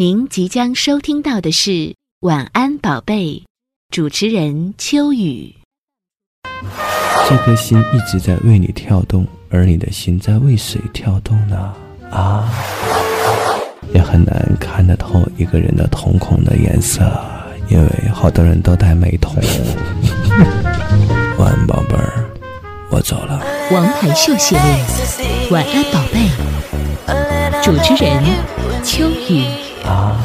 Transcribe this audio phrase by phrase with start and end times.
[0.00, 1.70] 您即将收听到的是
[2.20, 3.24] 《晚安宝贝》，
[3.90, 5.54] 主持人秋雨。
[7.28, 11.74] 这颗心一直在为你跳动，而你的心在为谁跳动呢？
[12.10, 12.50] 啊，
[13.92, 17.02] 也很难看得透一个人的瞳孔的颜色，
[17.68, 19.34] 因为好多人都戴美瞳。
[21.36, 22.24] 晚安，宝贝儿，
[22.90, 23.44] 我走了。
[23.70, 24.64] 王牌秀系列，
[25.52, 26.20] 《晚安宝贝》，
[27.62, 28.24] 主持人
[28.82, 29.44] 秋雨。
[29.84, 30.16] 啊，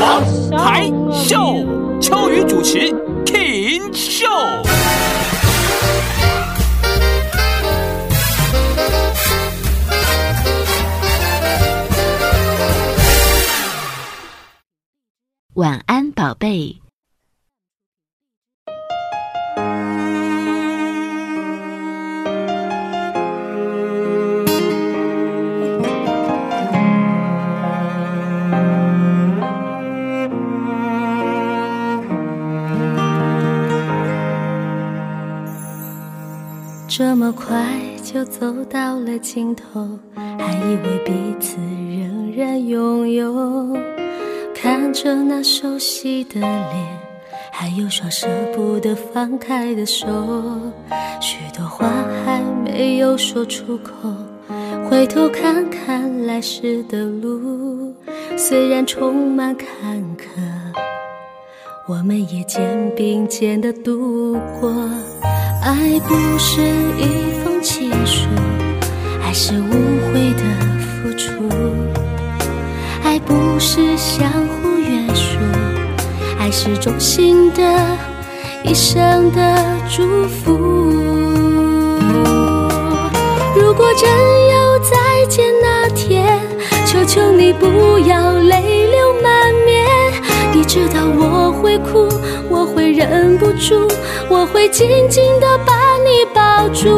[0.00, 0.22] 王
[0.52, 1.64] 牌秀，
[2.00, 2.92] 秋雨主持
[3.24, 4.26] 停秀。
[15.54, 16.80] 晚安，宝贝。
[37.38, 43.76] 快就走到了尽头，还以为彼此仍然拥有。
[44.54, 47.00] 看着那熟悉的脸，
[47.52, 50.06] 还有双舍不得放开的手，
[51.20, 51.86] 许多话
[52.24, 53.92] 还没有说出口。
[54.90, 57.94] 回头看看来时的路，
[58.36, 60.24] 虽然充满坎坷，
[61.86, 64.74] 我们也肩并肩的度过。
[65.68, 66.62] 爱不是
[66.96, 68.26] 一封情书，
[69.22, 69.70] 爱是无
[70.10, 70.42] 悔的
[70.80, 71.30] 付出。
[73.04, 75.36] 爱不是相互约束，
[76.38, 77.62] 爱是衷心的
[78.64, 79.62] 一生的
[79.94, 80.56] 祝福。
[83.54, 84.96] 如果真有再
[85.28, 86.40] 见那天，
[86.86, 89.86] 求求你不要泪流满面。
[90.50, 92.07] 你知道我会哭，
[92.98, 93.88] 忍不住，
[94.28, 96.88] 我会紧紧地把你抱住。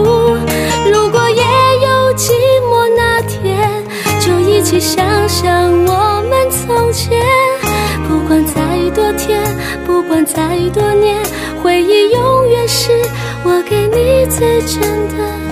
[0.91, 2.33] 如果也有寂
[2.71, 3.69] 寞那天，
[4.19, 7.21] 就一起想想我们从前。
[8.09, 8.55] 不管再
[8.95, 9.41] 多天，
[9.87, 11.23] 不管再多年，
[11.63, 12.91] 回忆永远是
[13.45, 15.50] 我给你最真的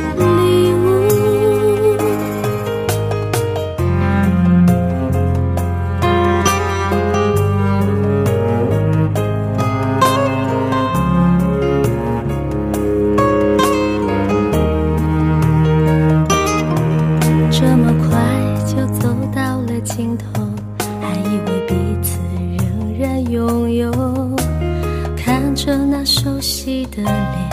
[26.91, 27.51] 的脸，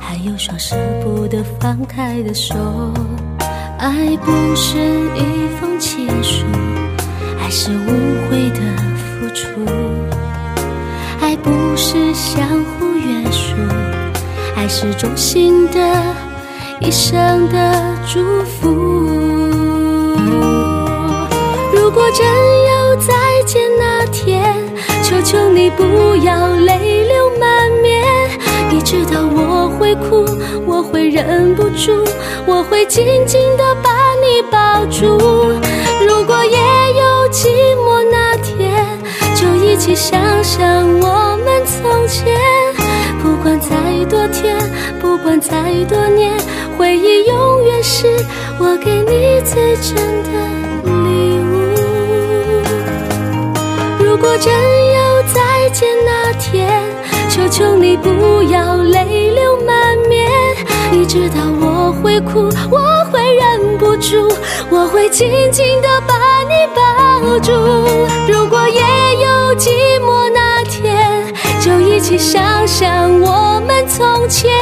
[0.00, 2.54] 还有双舍不得放开的手。
[3.78, 4.78] 爱不是
[5.14, 6.44] 一封情书，
[7.40, 7.88] 爱是无
[8.28, 8.60] 悔的
[8.96, 9.44] 付出。
[11.20, 13.54] 爱不是相互约束，
[14.56, 15.80] 爱是衷心的
[16.80, 18.70] 一生的祝福。
[21.72, 23.12] 如果真有再
[23.46, 24.54] 见那天，
[25.02, 27.63] 求求你不要泪流满。
[28.74, 30.26] 你知道我会哭，
[30.66, 31.92] 我会忍不住，
[32.44, 35.06] 我会紧紧地把你抱住。
[36.04, 36.58] 如果也
[36.98, 37.46] 有寂
[37.76, 38.84] 寞那天，
[39.36, 42.36] 就一起想想我们从前。
[43.22, 43.76] 不管再
[44.06, 44.58] 多天，
[45.00, 45.56] 不管再
[45.88, 46.36] 多年，
[46.76, 48.08] 回忆永远是
[48.58, 50.30] 我给你最真的
[51.04, 51.46] 礼物。
[54.04, 56.82] 如果真有再见那天，
[57.34, 60.30] 求求你不要泪流满面。
[60.92, 64.32] 你知道我会哭，我会忍不住，
[64.70, 67.50] 我会紧紧地把你抱住。
[68.28, 68.80] 如果也
[69.16, 69.68] 有寂
[69.98, 74.52] 寞那天，就一起想想我们从前。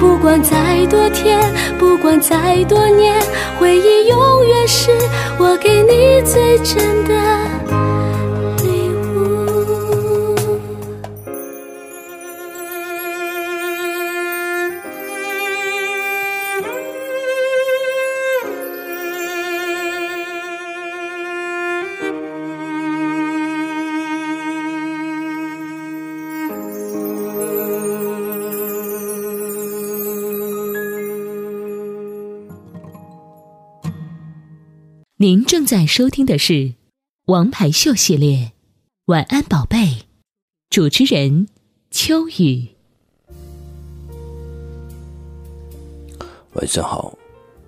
[0.00, 1.38] 不管再多天，
[1.78, 3.14] 不管再多年，
[3.60, 4.90] 回忆永远是
[5.38, 7.14] 我给你最真的
[35.22, 36.52] 您正在收听的是
[37.26, 38.38] 《王牌秀》系列，
[39.04, 39.76] 《晚安宝贝》，
[40.68, 41.46] 主持人
[41.92, 42.70] 秋雨。
[46.54, 47.16] 晚上好，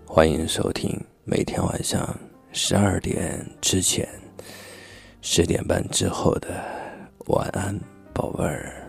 [0.04, 2.18] 欢迎收听每天晚上
[2.50, 4.08] 十二点之前
[5.22, 6.60] 十点半之后的
[7.26, 7.78] 晚安，
[8.12, 8.84] 宝贝儿。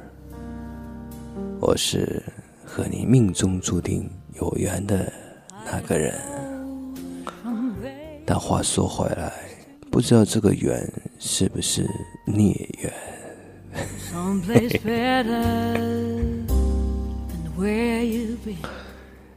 [1.61, 2.19] 我是
[2.65, 4.09] 和你命中注定
[4.41, 5.13] 有缘的
[5.63, 6.54] 那个人。
[8.25, 9.31] 但话说回来，
[9.91, 11.87] 不知道这个缘是不是
[12.25, 12.91] 孽缘？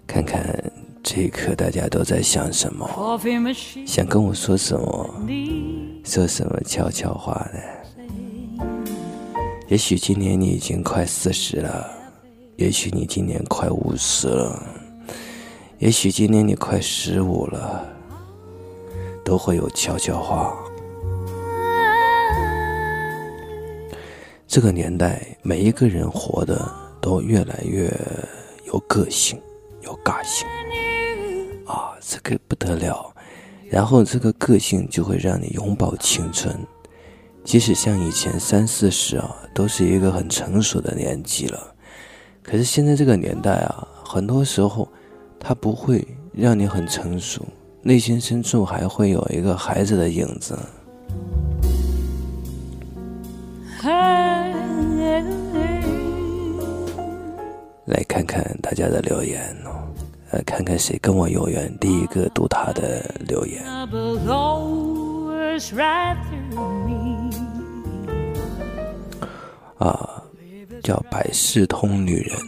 [0.06, 2.88] 看看这一刻大家都在想什么，
[3.86, 5.14] 想跟我说什么，
[6.04, 7.60] 说什么悄悄话呢？
[9.68, 11.86] 也许今年你已经快四十了，
[12.56, 14.66] 也许你今年快五十了，
[15.78, 17.86] 也许今年你快十五了，
[19.28, 20.56] 都会有悄悄话。
[24.46, 26.66] 这个年代，每一个人活的
[26.98, 27.92] 都越来越
[28.64, 29.38] 有个性，
[29.82, 30.48] 有个性
[31.66, 33.14] 啊，这个不得了。
[33.68, 36.58] 然后这个个性就会让你永葆青春，
[37.44, 41.74] 即使像以前三四十啊，都是一个很成熟的年纪了。
[42.42, 44.88] 可是现在这个年代啊，很多时候，
[45.38, 46.02] 它不会
[46.32, 47.44] 让你很成熟，
[47.88, 50.54] 内心深处还会有一个孩子的影子。
[57.86, 59.88] 来看看大家的留言哦，
[60.32, 63.64] 来看看谁跟我有缘，第一个读他的留言。
[69.78, 70.22] 啊，
[70.82, 72.38] 叫百事通女人，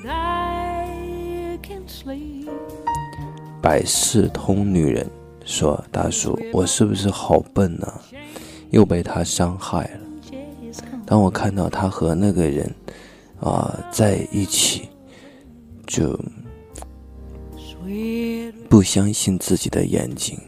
[3.62, 5.08] 百事通女人
[5.44, 7.92] 说：“大叔，我是不是好笨呢？
[8.70, 10.00] 又被他伤害了。
[11.04, 12.72] 当我看到他和那个人
[13.40, 14.88] 啊在一起。”
[15.90, 16.16] 就
[18.68, 20.38] 不相信自己的眼睛。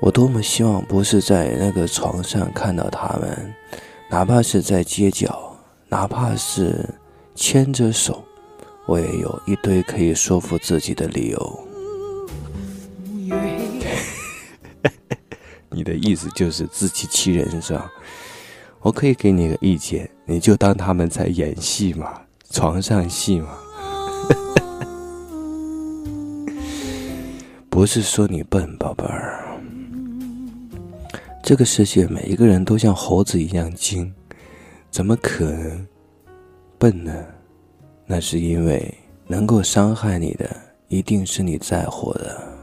[0.00, 3.52] 我多么希望不是在那个床上看到他们，
[4.08, 5.56] 哪怕是在街角，
[5.88, 6.88] 哪怕是
[7.34, 8.22] 牵着手，
[8.86, 11.68] 我也有一堆可以说服自己的理由。
[15.74, 17.90] 你的意思就是自欺欺人是吧？
[18.80, 22.20] 我可以给你个意见，你就当他们在演戏嘛。
[22.50, 23.48] 床上戏嘛？
[27.68, 29.44] 不是说你笨，宝贝儿。
[31.42, 34.14] 这个世界每一个人都像猴子一样精，
[34.90, 35.86] 怎么可能
[36.78, 37.12] 笨呢？
[38.06, 38.94] 那是因为
[39.26, 40.48] 能够伤害你的，
[40.88, 42.53] 一定是你在乎的。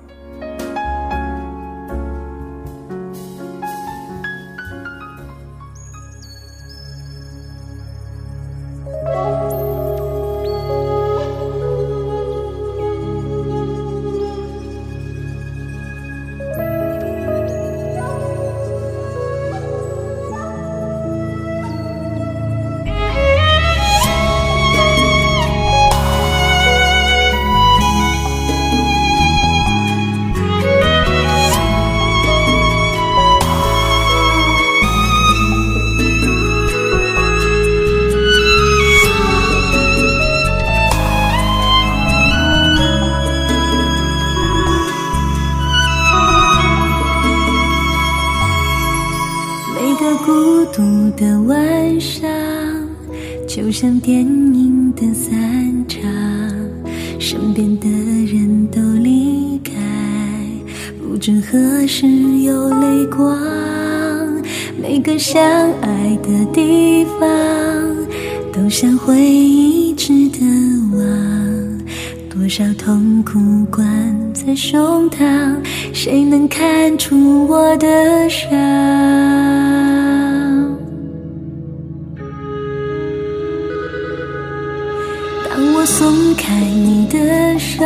[51.18, 52.30] 的晚上，
[53.48, 55.32] 就像电影的散
[55.88, 56.02] 场，
[57.20, 59.74] 身边的人都离开，
[61.02, 62.08] 不知何时
[62.44, 63.38] 有泪光。
[64.82, 65.42] 每个相
[65.82, 67.30] 爱的地方，
[68.52, 70.40] 都像回忆值得
[70.98, 71.02] 忘。
[72.30, 73.86] 多少痛苦关
[74.34, 75.56] 在胸膛，
[75.94, 78.50] 谁能看出我的伤？
[86.52, 87.86] 开你的手，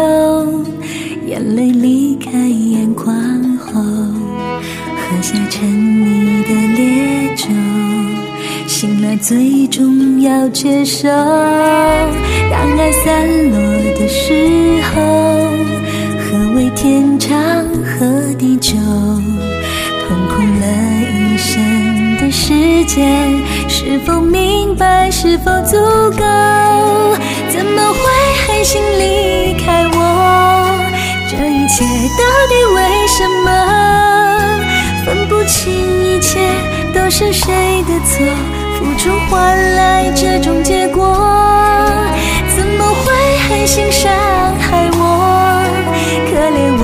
[1.27, 3.15] 眼泪离开眼眶
[3.60, 7.45] 后，喝下沉溺的烈酒，
[8.65, 11.07] 醒了最终要接受。
[11.07, 13.60] 当爱散落
[14.00, 15.01] 的时候，
[16.19, 17.38] 何为天长
[17.84, 18.74] 和地久？
[20.07, 20.65] 痛苦了
[21.13, 23.31] 一生的时间，
[23.69, 25.12] 是否明白？
[25.12, 25.77] 是否足
[26.17, 26.24] 够？
[27.50, 28.00] 怎么会
[28.65, 29.98] 心离开我？
[31.29, 31.86] 这一切
[32.17, 33.48] 到底为什么？
[35.05, 35.72] 分不清
[36.03, 36.39] 一切
[36.91, 38.25] 都是谁的错，
[38.75, 41.15] 付出换来这种结果。
[42.57, 43.13] 怎么会
[43.48, 44.12] 狠心伤
[44.60, 45.00] 害我？
[46.25, 46.84] 可怜我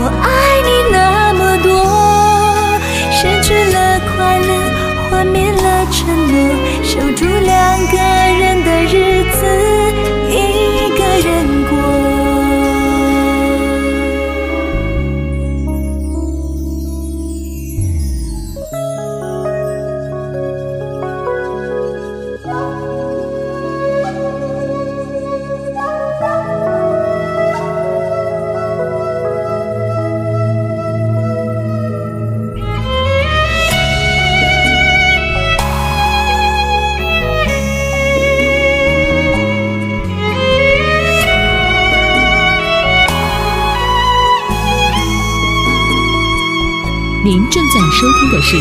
[47.82, 48.56] 在收听的是《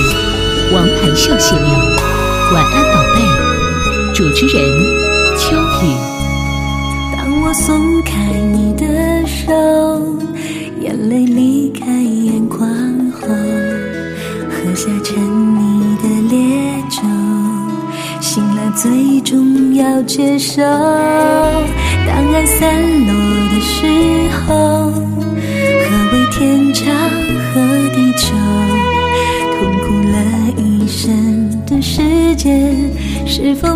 [0.72, 1.62] 王牌秀》系列
[2.54, 3.20] 《晚安宝贝》，
[4.14, 4.64] 主持人
[5.36, 5.84] 秋雨。
[7.14, 8.86] 当我松开你的
[9.26, 9.52] 手，
[10.80, 12.66] 眼泪离开眼眶
[13.12, 13.28] 后，
[14.48, 17.02] 喝下沉溺的烈酒，
[18.22, 20.62] 醒了最终要接受。
[20.62, 23.12] 当爱散落
[23.52, 23.84] 的时
[24.29, 24.29] 候，
[33.50, 33.74] 是否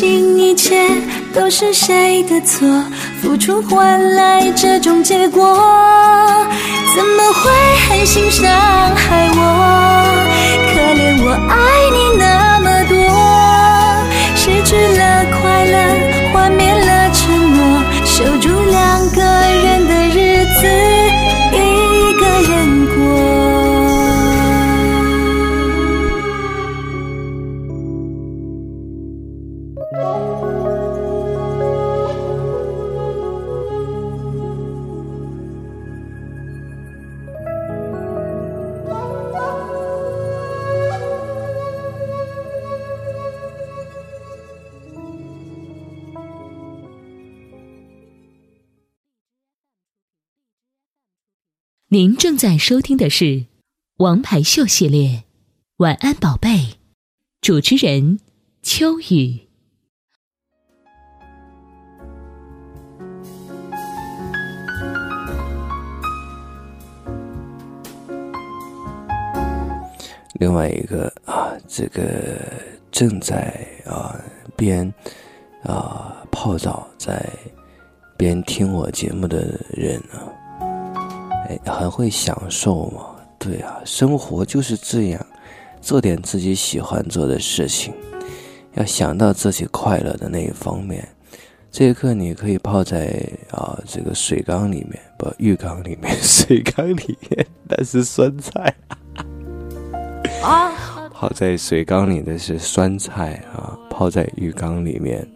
[0.00, 0.88] 心一切
[1.34, 2.66] 都是谁的错，
[3.20, 5.44] 付出换来这种结果，
[6.96, 7.50] 怎么会
[7.86, 8.50] 狠心伤
[8.96, 9.38] 害我？
[10.72, 11.54] 可怜我爱
[11.92, 12.96] 你那么多，
[14.34, 15.76] 失去了快乐，
[51.92, 53.24] 您正在收听的是
[53.96, 55.08] 《王牌秀》系列
[55.78, 56.48] 《晚安宝贝》，
[57.40, 58.20] 主持人
[58.62, 59.40] 秋雨。
[70.34, 72.40] 另外一个啊，这个
[72.92, 74.14] 正在啊
[74.54, 74.86] 边
[75.64, 77.28] 啊泡澡在
[78.16, 80.30] 边听我节目的人啊，
[81.64, 83.06] 很会享受嘛。
[83.38, 85.26] 对啊，生活就是这样，
[85.80, 87.94] 做点自己喜欢做的事情，
[88.74, 91.08] 要想到自己快乐的那一方面。
[91.72, 98.74] 这一刻，你可以泡在啊这个水缸里面，不浴缸里面， 水缸里面那是酸菜
[100.42, 100.72] 啊。
[101.14, 105.26] 泡在水缸里的是酸菜啊，泡在浴缸里面，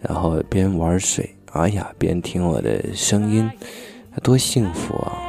[0.00, 3.50] 然后边玩水，哎呀，边听我的声音，
[4.22, 5.27] 多幸福啊！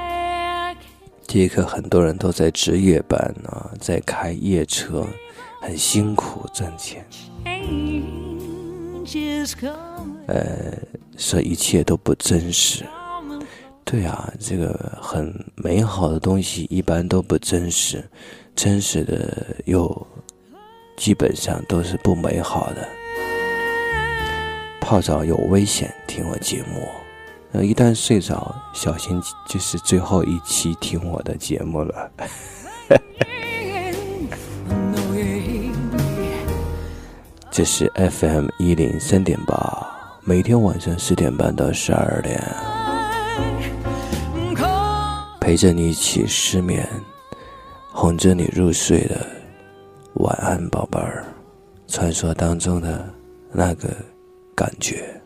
[1.31, 5.05] 这一刻，很多人都在值夜班啊，在开夜车，
[5.61, 7.05] 很辛苦赚钱。
[10.25, 10.73] 呃，
[11.17, 12.83] 说一切都不真实。
[13.85, 18.03] 对啊，这个很美好的东西一般都不真实。
[18.55, 20.07] 真实的又
[20.97, 22.89] 基本上都是不美好的。
[24.81, 26.87] 泡澡有危险，听我节目。
[27.51, 32.11] 呃，一旦睡着，小心就是最后一期听我的节目了。
[37.51, 39.87] 这是 FM 一零三点八，
[40.23, 42.39] 每天晚上十点半到十二点，
[45.41, 46.87] 陪着你一起失眠。
[47.91, 49.25] 哄着你入睡的
[50.13, 51.25] 晚安，宝贝儿，
[51.87, 53.13] 传说当中的
[53.51, 53.89] 那个
[54.55, 55.18] 感觉。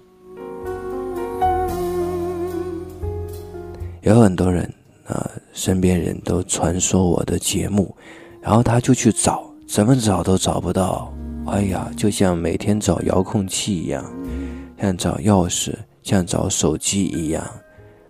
[4.04, 4.70] 有很多人
[5.08, 7.96] 啊，身边人都传说我的节目，
[8.42, 11.14] 然后他就去找怎么找都找不到。
[11.48, 14.04] 哎呀，就像每天找遥控器一样，
[14.80, 17.46] 像找钥匙，像找手机一样，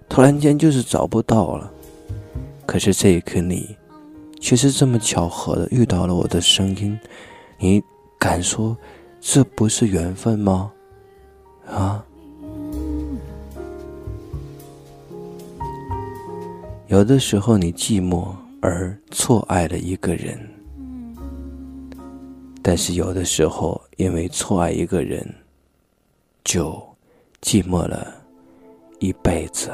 [0.09, 1.71] 突然间就是找不到了。
[2.65, 3.75] 可是这一刻，你
[4.39, 7.00] 却是这么巧合的遇到了我的声音，
[7.59, 7.81] 你
[8.17, 8.75] 敢说
[9.21, 10.71] 这不是缘分吗？
[11.67, 12.03] 啊？
[16.93, 20.39] 有的时候，你寂寞而错爱了一个人。
[22.62, 25.27] 但是有的时候，因为错爱一个人，
[26.43, 26.79] 就
[27.41, 28.13] 寂寞了
[29.00, 29.71] 一辈子。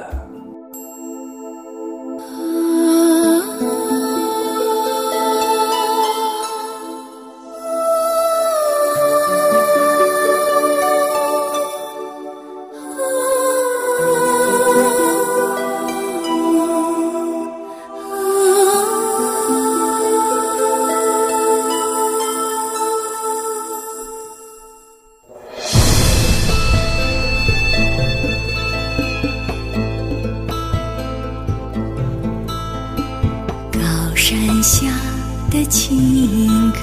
[35.59, 36.79] 的情歌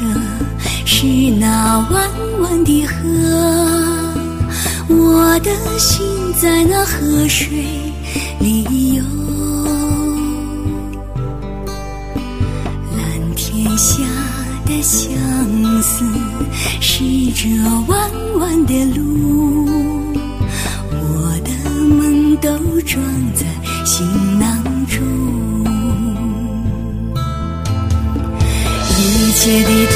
[0.84, 1.06] 是
[1.40, 2.94] 那弯弯的河，
[4.88, 6.06] 我的心
[6.38, 7.64] 在那河水
[8.38, 8.64] 里
[8.94, 9.02] 游，
[12.94, 14.02] 蓝天下
[14.66, 15.08] 的相
[15.80, 16.04] 思
[16.78, 17.02] 是
[17.34, 17.48] 这
[17.86, 19.64] 弯弯的路，
[20.90, 23.02] 我的梦都装
[23.34, 23.46] 在
[23.86, 24.06] 行
[24.38, 24.62] 囊
[29.46, 29.95] 中，一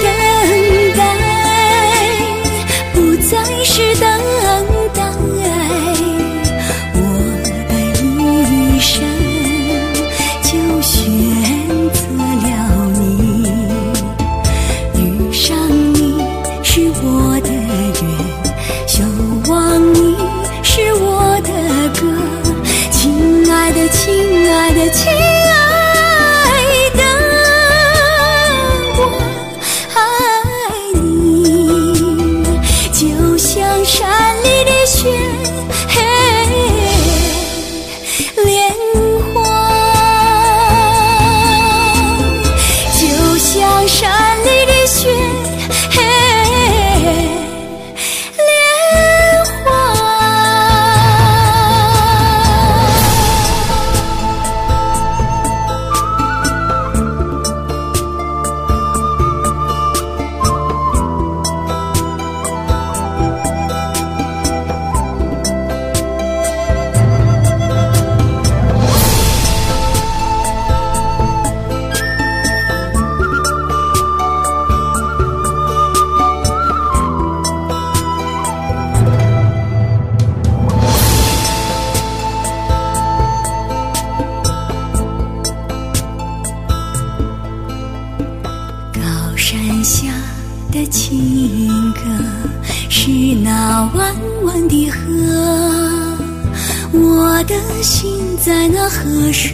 [98.42, 99.52] 在那河水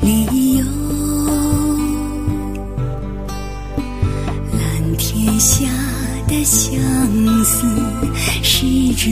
[0.00, 0.24] 里
[0.56, 0.64] 游，
[4.52, 5.66] 蓝天下
[6.28, 6.70] 的相
[7.44, 7.66] 思
[8.40, 9.10] 是这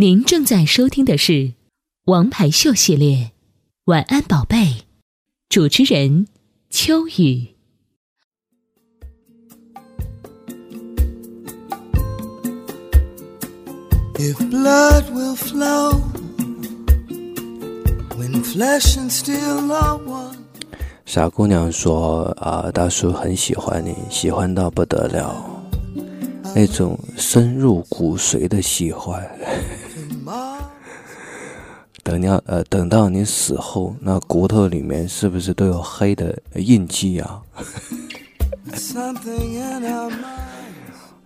[0.00, 1.32] 您正在收听的是
[2.06, 3.16] 《王牌秀》系列，
[3.84, 4.56] 《晚安宝贝》，
[5.50, 6.26] 主持人
[6.70, 7.48] 秋雨。
[14.14, 16.00] If blood will flow
[18.16, 20.36] when flesh and steel are one.
[21.04, 25.44] 傻姑娘说：“啊，大叔很喜欢你，喜欢到不得了，
[26.54, 29.22] 那种深入骨髓的喜欢。
[32.10, 37.40] 等要呃，等到你死后，那骨头里面是不是都有黑的印记啊？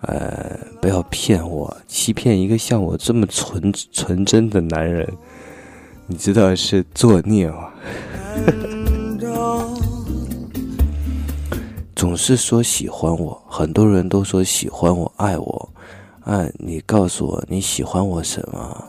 [0.03, 5.11] 呃，不要骗我，欺骗一个像我这么纯纯真的男人，
[6.07, 7.71] 你知道是作孽吗？”
[11.97, 15.71] 总是说喜欢我，很多人都说喜欢我、爱我。
[16.25, 18.85] 哎，你告诉我你喜欢我什么？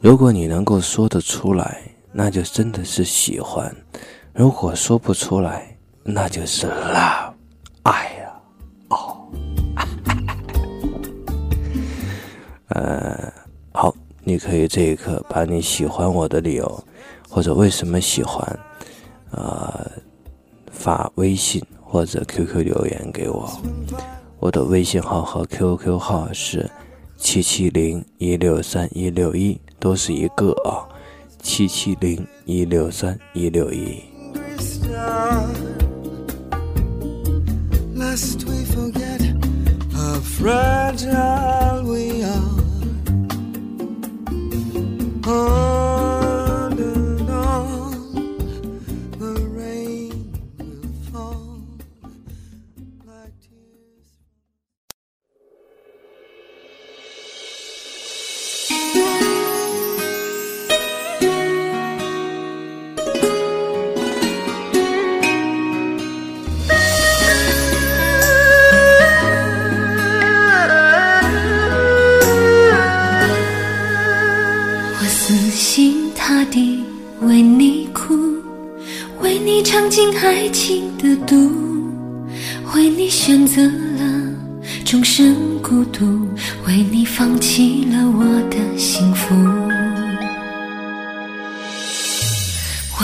[0.00, 3.70] 如果你能够说得出来，那就真的是喜欢；
[4.32, 7.32] 如果说不出来，那就是 love，
[7.82, 8.32] 爱呀！
[8.90, 9.28] 哦，
[12.68, 13.32] 呃，
[13.72, 16.84] 好，你可以这一刻把你喜欢我的理由，
[17.28, 18.58] 或者为什么喜欢，
[19.30, 19.80] 啊。
[20.70, 23.50] 发微信或者 QQ 留言给我，
[24.38, 26.70] 我的微信号和 QQ 号是
[27.16, 30.86] 七七零一六三一六一，都是一个啊，
[31.42, 34.02] 七七零一六三一六一。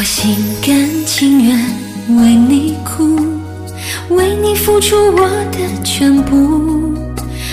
[0.03, 0.35] 我心
[0.67, 1.57] 甘情愿
[2.19, 3.17] 为你哭，
[4.09, 6.93] 为你付出我的全部，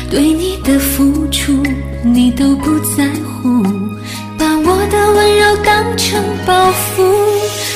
[0.10, 1.62] 对你的付出
[2.02, 3.62] 你都不在乎，
[4.36, 7.04] 把我的温柔当成包袱。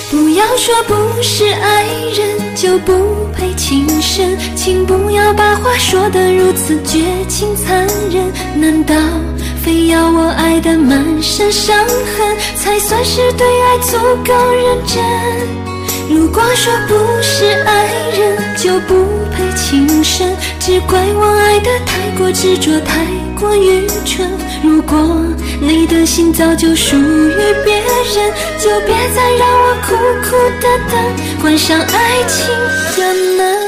[0.10, 2.94] 不要说不是爱人就不
[3.32, 8.26] 配情深，请不要把话说得如此绝情残忍。
[8.60, 8.96] 难道
[9.64, 13.98] 非要我爱得满身伤痕，才算是对爱足
[14.28, 15.02] 够认真？
[16.10, 18.94] 如果说不是爱人就不
[19.32, 23.06] 配情深，只怪我爱得太过执着，太
[23.40, 24.30] 过愚蠢。
[24.62, 25.00] 如果
[25.62, 32.50] 你的心早就属于别人，就别再让我苦苦的等，关上爱情
[32.98, 33.63] 的门。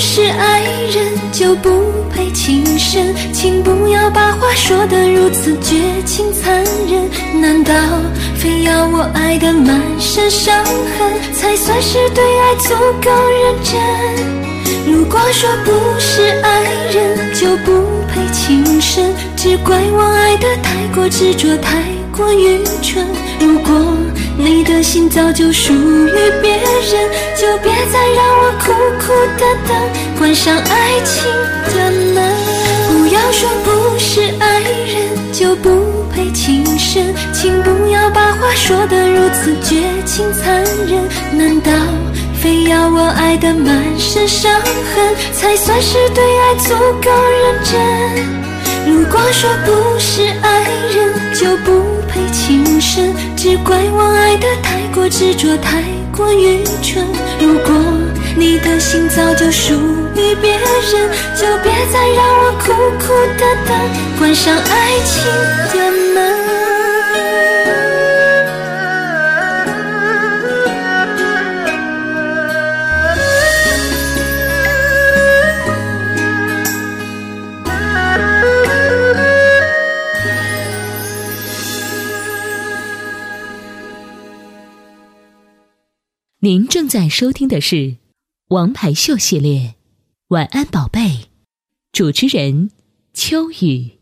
[0.00, 1.68] 是爱人就不
[2.10, 7.40] 配情深，请不要把话说得如此绝情残忍。
[7.40, 7.74] 难道
[8.34, 14.90] 非要我爱得满身伤痕，才算是对爱足够认真？
[14.90, 23.04] 如果说不是爱人就不配情深，只怪我爱得太过执着，太过愚蠢。
[23.38, 23.74] 如果
[24.36, 29.76] 你的心早就属于别人，就别再让我苦苦的等，
[30.18, 31.24] 关上爱情
[31.74, 32.32] 的门。
[32.88, 41.08] 不要说不是爱人就不配情深，请不要把话说得如此绝情残忍。
[41.32, 41.70] 难道？
[42.42, 48.49] 非要我爱得满身伤痕，才算是对爱足够认真。
[48.90, 55.80] 如果说不是爱人，就不配情深，只怪我爱的太过执着，太
[56.12, 57.06] 过愚蠢。
[57.38, 57.72] 如果
[58.36, 59.74] 你的心早就属
[60.16, 63.78] 于别人，就别再让我苦苦的等，
[64.18, 65.24] 关上爱情
[65.72, 66.09] 的门。
[86.50, 87.76] 您正在收听的是
[88.48, 89.60] 《王牌秀》系列，
[90.30, 91.00] 《晚安宝贝》，
[91.92, 92.72] 主持人
[93.14, 94.00] 秋雨。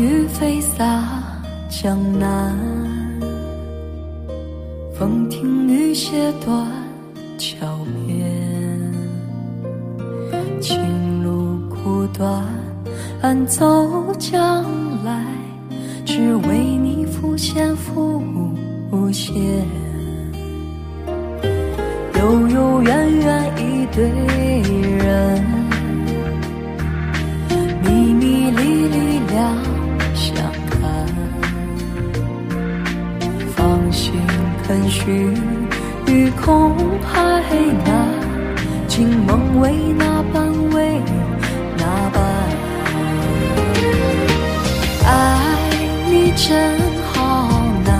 [0.00, 1.04] 雨飞洒
[1.68, 2.56] 江南，
[4.94, 6.66] 风停雨歇断
[7.36, 7.66] 桥
[8.06, 8.26] 边，
[10.58, 12.42] 情路苦短，
[13.20, 14.64] 暗走将
[15.04, 15.22] 来，
[16.06, 18.22] 只为你浮现浮
[19.12, 19.36] 现。
[22.18, 24.10] 悠悠远远一对
[34.70, 35.34] 肯许
[36.06, 37.50] 与空海
[37.84, 38.06] 难，
[38.86, 41.02] 惊梦为哪般为
[41.76, 42.22] 哪般？
[45.04, 45.08] 爱
[46.08, 46.78] 你真
[47.12, 47.50] 好
[47.84, 47.90] 难，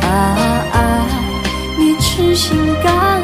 [0.00, 0.10] 啊
[0.72, 0.76] 爱
[1.78, 3.21] 你痴心甘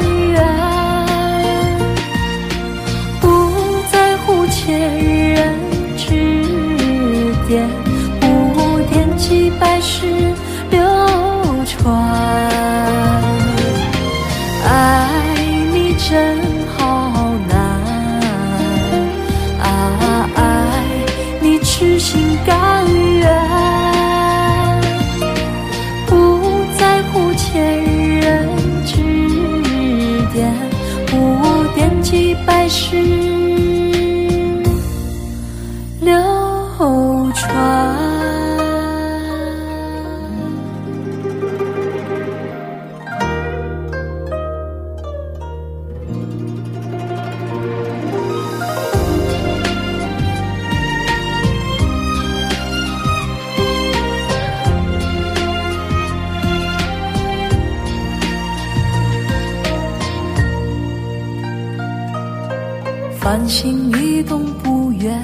[63.19, 65.21] 繁星移动不远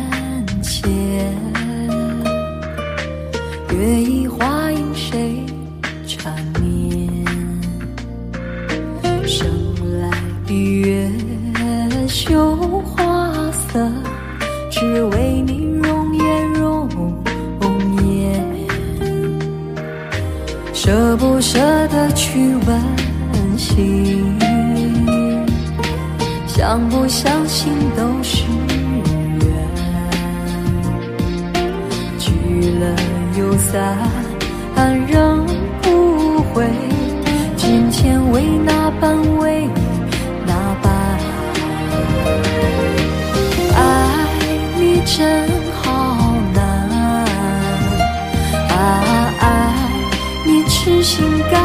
[0.62, 0.84] 见，
[3.72, 5.44] 月移花影谁
[6.06, 7.10] 缠绵？
[9.26, 9.48] 生
[10.02, 10.12] 来
[10.46, 11.10] 闭月
[12.08, 13.90] 羞花色，
[14.70, 16.90] 只为你容颜容
[18.04, 18.44] 颜。
[20.74, 24.45] 舍不舍得去问心？
[26.68, 28.44] 相不相信都是
[29.40, 29.48] 缘，
[32.18, 32.32] 聚
[32.80, 32.96] 了
[33.38, 33.96] 又散，
[35.08, 35.46] 仍
[35.84, 36.66] 不回。
[37.56, 39.70] 金钱为哪般为
[40.48, 40.92] 哪般？
[43.76, 43.80] 爱
[44.80, 45.48] 你真
[45.84, 46.64] 好难，
[48.70, 48.82] 啊
[49.40, 49.44] 爱
[50.44, 51.62] 你痴心甘